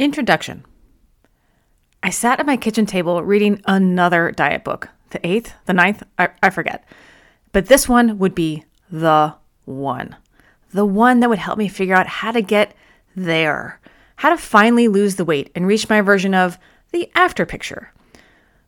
[0.00, 0.64] Introduction
[2.02, 4.88] I sat at my kitchen table reading another diet book.
[5.10, 6.88] The eighth, the ninth, I, I forget.
[7.52, 9.34] But this one would be the
[9.66, 10.16] one.
[10.70, 12.74] The one that would help me figure out how to get
[13.14, 13.78] there,
[14.16, 16.58] how to finally lose the weight and reach my version of
[16.92, 17.92] the after picture.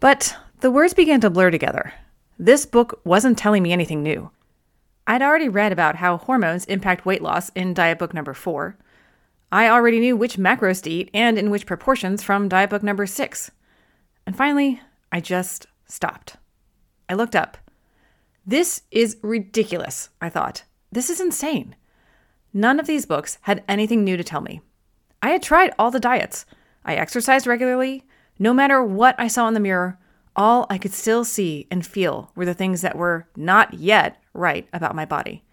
[0.00, 1.94] But the words began to blur together.
[2.38, 4.30] This book wasn't telling me anything new.
[5.06, 8.76] I'd already read about how hormones impact weight loss in diet book number four.
[9.54, 13.06] I already knew which macros to eat and in which proportions from diet book number
[13.06, 13.52] six.
[14.26, 14.80] And finally,
[15.12, 16.34] I just stopped.
[17.08, 17.56] I looked up.
[18.44, 20.64] This is ridiculous, I thought.
[20.90, 21.76] This is insane.
[22.52, 24.60] None of these books had anything new to tell me.
[25.22, 26.46] I had tried all the diets.
[26.84, 28.02] I exercised regularly.
[28.40, 30.00] No matter what I saw in the mirror,
[30.34, 34.68] all I could still see and feel were the things that were not yet right
[34.72, 35.44] about my body.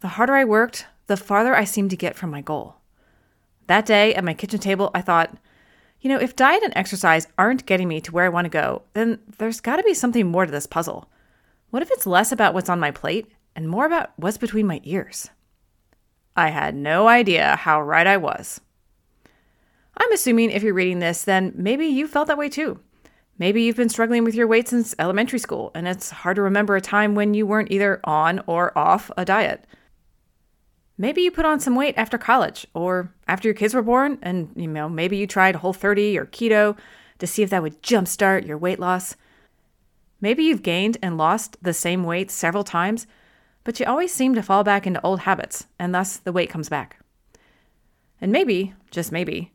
[0.00, 2.76] The harder I worked, the farther I seemed to get from my goal.
[3.66, 5.36] That day at my kitchen table, I thought,
[6.00, 8.82] you know, if diet and exercise aren't getting me to where I want to go,
[8.92, 11.10] then there's got to be something more to this puzzle.
[11.70, 14.80] What if it's less about what's on my plate and more about what's between my
[14.84, 15.30] ears?
[16.36, 18.60] I had no idea how right I was.
[19.96, 22.80] I'm assuming if you're reading this, then maybe you felt that way too.
[23.38, 26.76] Maybe you've been struggling with your weight since elementary school, and it's hard to remember
[26.76, 29.64] a time when you weren't either on or off a diet.
[30.96, 34.50] Maybe you put on some weight after college or after your kids were born, and
[34.54, 36.76] you know, maybe you tried Whole 30 or keto
[37.18, 39.16] to see if that would jumpstart your weight loss.
[40.20, 43.06] Maybe you've gained and lost the same weight several times,
[43.64, 46.68] but you always seem to fall back into old habits, and thus the weight comes
[46.68, 46.98] back.
[48.20, 49.52] And maybe, just maybe,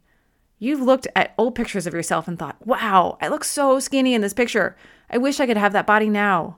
[0.59, 4.21] you've looked at old pictures of yourself and thought, wow, I look so skinny in
[4.21, 4.75] this picture.
[5.09, 6.57] I wish I could have that body now.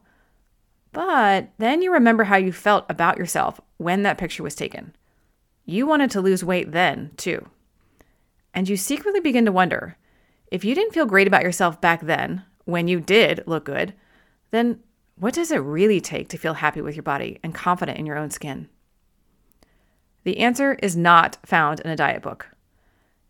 [0.92, 4.96] But then you remember how you felt about yourself when that picture was taken.
[5.66, 7.48] You wanted to lose weight then, too.
[8.54, 9.98] And you secretly begin to wonder
[10.52, 13.94] if you didn't feel great about yourself back then, when you did look good,
[14.52, 14.80] then
[15.16, 18.18] what does it really take to feel happy with your body and confident in your
[18.18, 18.68] own skin?
[20.24, 22.50] The answer is not found in a diet book.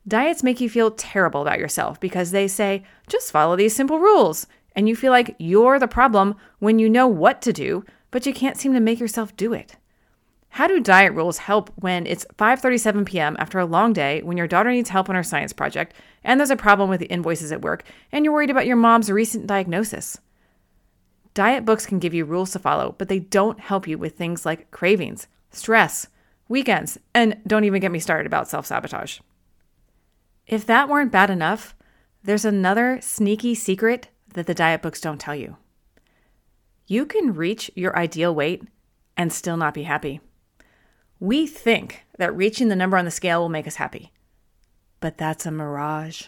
[0.07, 4.47] Diets make you feel terrible about yourself because they say, just follow these simple rules
[4.75, 8.33] and you feel like you're the problem when you know what to do, but you
[8.33, 9.75] can't seem to make yourself do it.
[10.55, 13.37] How do diet rules help when it's 5:37 p.m.
[13.39, 15.93] after a long day when your daughter needs help on her science project
[16.25, 19.09] and there's a problem with the invoices at work and you're worried about your mom's
[19.09, 20.19] recent diagnosis?
[21.33, 24.45] Diet books can give you rules to follow, but they don't help you with things
[24.45, 26.07] like cravings, stress,
[26.49, 29.19] weekends, and don't even get me started about self-sabotage.
[30.47, 31.73] If that weren't bad enough,
[32.25, 35.58] there's another sneaky secret that the diet books don't tell you.
[36.88, 38.64] You can reach your ideal weight
[39.16, 40.19] and still not be happy.
[41.19, 44.12] We think that reaching the number on the scale will make us happy,
[45.00, 46.24] but that's a mirage.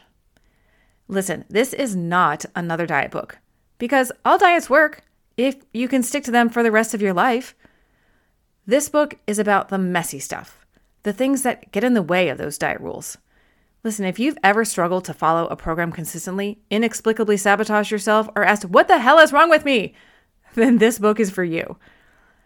[1.08, 3.40] Listen, this is not another diet book
[3.78, 5.02] because all diets work
[5.36, 7.56] if you can stick to them for the rest of your life.
[8.66, 10.66] This book is about the messy stuff,
[11.04, 13.18] the things that get in the way of those diet rules.
[13.84, 18.64] Listen, if you've ever struggled to follow a program consistently, inexplicably sabotage yourself, or asked,
[18.66, 19.94] What the hell is wrong with me?
[20.54, 21.78] then this book is for you.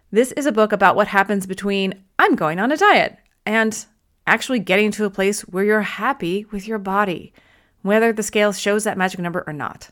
[0.09, 3.85] This is a book about what happens between I'm going on a diet and
[4.25, 7.33] actually getting to a place where you're happy with your body,
[7.83, 9.91] whether the scale shows that magic number or not.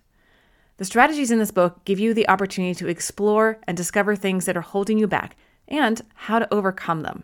[0.78, 4.58] The strategies in this book give you the opportunity to explore and discover things that
[4.58, 7.24] are holding you back and how to overcome them.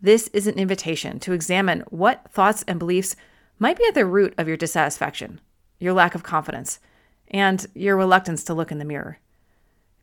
[0.00, 3.16] This is an invitation to examine what thoughts and beliefs
[3.58, 5.40] might be at the root of your dissatisfaction,
[5.80, 6.78] your lack of confidence,
[7.28, 9.18] and your reluctance to look in the mirror.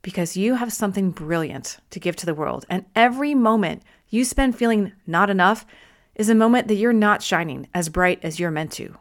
[0.01, 4.57] Because you have something brilliant to give to the world, and every moment you spend
[4.57, 5.65] feeling not enough
[6.13, 8.97] is a moment that you're not shining as bright as you're meant to.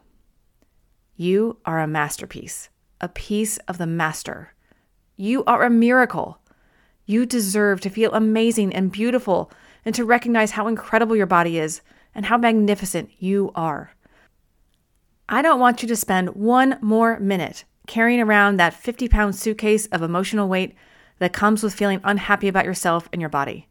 [1.17, 2.69] You are a masterpiece,
[3.01, 4.55] a piece of the master.
[5.17, 6.39] You are a miracle.
[7.05, 9.51] You deserve to feel amazing and beautiful
[9.85, 11.81] and to recognize how incredible your body is
[12.15, 13.93] and how magnificent you are.
[15.29, 19.87] I don't want you to spend one more minute carrying around that 50 pound suitcase
[19.87, 20.75] of emotional weight
[21.19, 23.69] that comes with feeling unhappy about yourself and your body.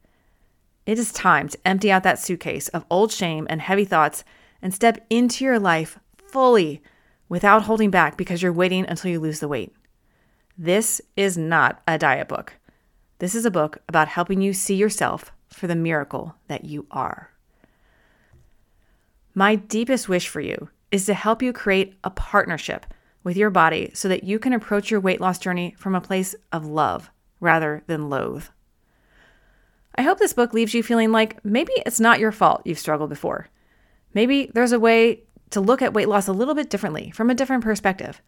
[0.86, 4.24] It is time to empty out that suitcase of old shame and heavy thoughts
[4.62, 6.82] and step into your life fully
[7.30, 9.74] without holding back because you're waiting until you lose the weight.
[10.58, 12.54] This is not a diet book.
[13.20, 17.32] This is a book about helping you see yourself for the miracle that you are.
[19.34, 22.86] My deepest wish for you is to help you create a partnership
[23.24, 26.36] with your body so that you can approach your weight loss journey from a place
[26.52, 27.10] of love
[27.40, 28.46] rather than loathe.
[29.96, 33.10] I hope this book leaves you feeling like maybe it's not your fault you've struggled
[33.10, 33.48] before.
[34.14, 37.36] Maybe there's a way to look at weight loss a little bit differently from a
[37.36, 38.22] different perspective.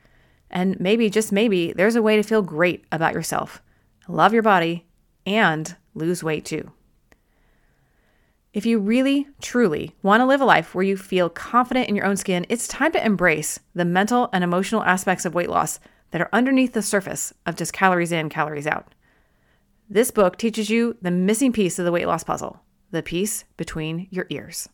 [0.49, 3.61] And maybe, just maybe, there's a way to feel great about yourself,
[4.07, 4.85] love your body,
[5.25, 6.71] and lose weight too.
[8.55, 12.05] If you really, truly want to live a life where you feel confident in your
[12.05, 15.77] own skin, it's time to embrace the mental and emotional aspects of weight loss
[16.11, 18.95] that are underneath the surface of just calories in, calories out.
[19.89, 22.61] This book teaches you the missing piece of the weight loss puzzle
[22.91, 24.69] the piece between your ears.